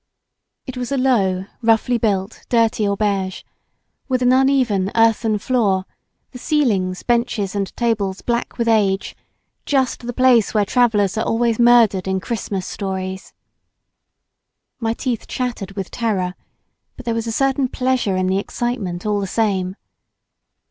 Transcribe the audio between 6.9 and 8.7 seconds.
benches and tables black with